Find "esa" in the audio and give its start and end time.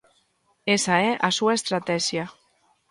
0.77-0.95